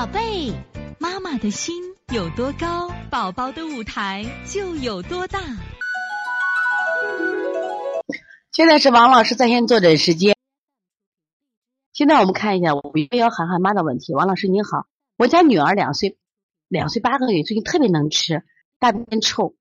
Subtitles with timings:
[0.00, 0.50] 宝贝，
[0.98, 1.74] 妈妈的心
[2.10, 5.38] 有多高，宝宝的舞台就有多大。
[8.50, 10.34] 现在是王老师在线坐诊时间。
[11.92, 14.14] 现在我们看一下五幺幺涵涵妈的问题。
[14.14, 14.86] 王老师您好，
[15.18, 16.16] 我家女儿两岁，
[16.66, 18.42] 两岁八个月，最近特别能吃，
[18.78, 19.54] 大便臭，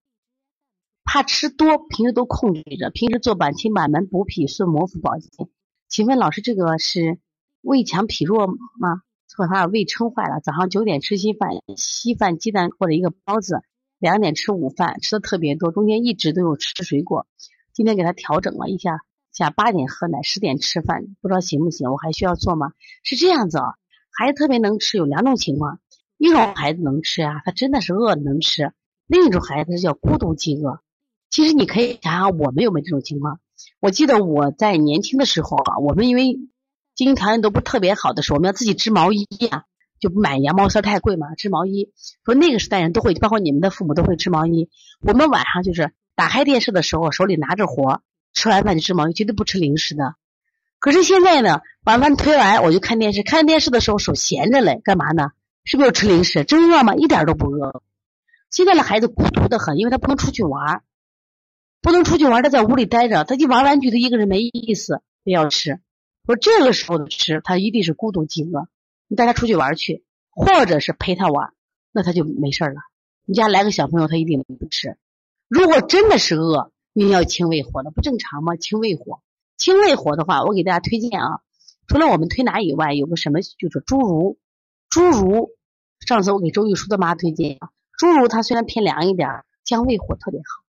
[1.03, 5.49] 怕吃多，平时都控制着，平时做板清板门、补脾顺膜腹保健。
[5.89, 7.19] 请问老师，这个是
[7.59, 9.01] 胃强脾弱吗？
[9.39, 10.42] 或者他胃撑坏了？
[10.42, 13.62] 早上九点吃稀饭，稀饭鸡蛋或者一个包子，
[13.98, 17.25] 两点吃午饭，吃的特别多，中间一直都有吃水果。
[17.71, 19.00] 今天给他调整了一下，
[19.32, 21.89] 下八点喝奶，十点吃饭，不知道行不行？
[21.89, 22.74] 我还需要做吗？
[23.02, 23.75] 是这样子啊，
[24.12, 25.79] 孩子特别能吃，有两种情况，
[26.18, 28.74] 一种孩子能吃啊，他真的是饿能吃；
[29.07, 30.82] 另一种孩子是叫孤独饥饿。
[31.29, 33.40] 其实你可以想想我们有没有这种情况？
[33.80, 36.38] 我记得我在年轻的时候啊，我们因为
[36.99, 39.63] 经济条件都不特别好的时候，我们要自己织毛衣呀，
[40.02, 41.94] 就不买羊毛衫太贵嘛，织毛衣。
[42.25, 44.69] 说那个时代人都会，包括你们的父母都会织毛衣。
[45.00, 48.02] 我们晚上就是打开电视的时候，手里拿着活，
[48.33, 50.16] 吃完饭就织毛衣，绝对不吃零食的。
[50.78, 55.31] 可是现在呢，晚饭推完我就看电视，看电视的时候手闲着嘞，干嘛呢？
[55.63, 56.44] 是不是吃零食？
[56.44, 56.95] 真饿吗？
[56.95, 57.81] 一点都不饿。
[58.52, 60.81] 现在的孩子孤独的很，因为他不能出去玩。
[61.81, 65.80] 不能出去玩，他在屋里待着，他就玩玩具，他一个人没意思，非要吃。
[66.25, 68.67] 说这个时候的吃，他一定是孤独饥饿。
[69.08, 71.53] 你带他出去玩去，或者是陪他玩，
[71.92, 72.81] 那他就没事了。
[73.25, 74.97] 你家来个小朋友，他一定不吃。
[75.47, 78.56] 如果真的是饿，你要清胃火的，不正常吗？
[78.56, 79.22] 清胃火，
[79.58, 81.42] 清胃火的话，我给大家推荐啊，
[81.88, 84.38] 除了我们推拿以外，有个什么就是猪如，
[84.90, 85.50] 猪如。
[86.06, 90.64] 上次我给周玉书的妈推荐啊，猪如它虽然偏凉一点，降胃火特别好。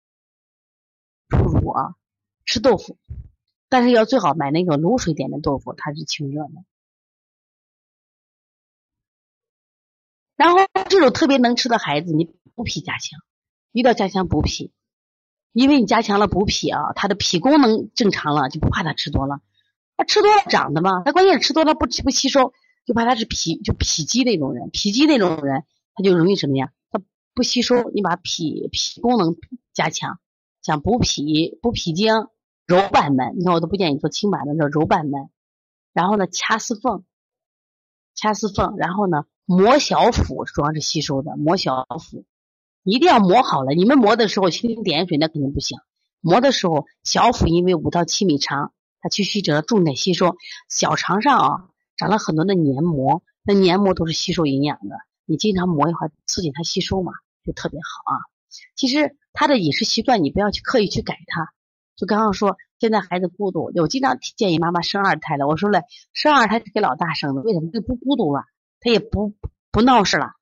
[1.28, 1.94] 猪乳啊，
[2.44, 2.97] 吃豆腐，
[3.69, 6.64] 但是要最好买那个卤水点的豆腐，它是清热的。
[10.36, 10.58] 然后
[10.89, 13.20] 这种特别能吃的孩子，你补脾加强，
[13.73, 14.70] 一定要加强补脾，
[15.52, 19.40] 因为你加强了补脾啊，他的脾功能正常了，就不怕他吃多了。
[19.96, 22.52] 他吃多了长的嘛，他关键是吃多了不不吸收，
[22.85, 25.64] 就怕他是脾就脾积那种人，脾积那种人
[25.95, 26.70] 他就容易什么呀？
[26.90, 27.01] 他
[27.35, 29.36] 不吸收，你把脾脾功能
[29.73, 30.20] 加强。
[30.61, 32.27] 像补脾、补脾经、
[32.66, 35.30] 揉板门，你看我都不建议做轻板的，叫揉板门。
[35.92, 37.04] 然后呢，掐丝缝，
[38.14, 41.36] 掐丝缝，然后呢，磨小腹，主要是吸收的。
[41.36, 42.24] 磨小腹，
[42.82, 43.72] 一定要磨好了。
[43.72, 45.78] 你们磨的时候蜻蜓点水那肯定不行。
[46.20, 50.36] 磨的时候，小腹因为五到七米长，它去吸着重点吸收。
[50.68, 54.96] 小肠上啊，长了很多的黏膜，那黏膜都是吸收营养的。
[55.24, 57.12] 你经常磨一会儿，促进它吸收嘛，
[57.44, 58.27] 就特别好啊。
[58.74, 61.52] 其实他的饮食习惯你不要去刻意去改他，
[61.96, 68.45] 就刚刚说现在孩子孤独，我经常建议妈妈生二胎的，我说了生二胎是给老大生的，为什么就不孤独了？
[68.80, 69.33] 他也不
[69.73, 70.33] 不闹事了，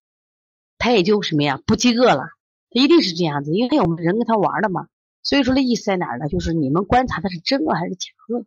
[0.78, 2.24] 他也就什么呀不饥饿了，
[2.70, 4.88] 他一定是这样子，因为我们人跟他玩的嘛。
[5.22, 6.28] 所以说的意思在哪儿呢？
[6.28, 8.44] 就是你们观察他是真饿还是假饿。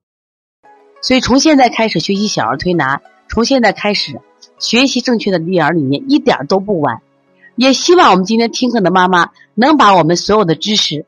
[1.01, 4.19] 所以从现在开始学习小儿推拿，从现在开始
[4.59, 7.01] 学习正确的育儿理念，一点都不晚。
[7.55, 11.07] 也希望我们今天听课的妈妈能把我们所有的知识，